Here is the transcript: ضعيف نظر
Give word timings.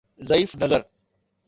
ضعيف 0.23 0.55
نظر 0.55 0.85